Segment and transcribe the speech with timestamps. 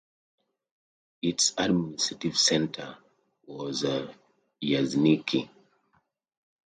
[1.21, 2.97] Its administrative centre
[3.45, 3.83] was
[4.59, 5.47] Vyazniki.